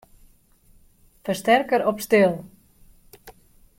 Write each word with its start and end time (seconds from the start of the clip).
Fersterker 1.29 1.85
op 1.93 2.01
stil. 2.07 2.35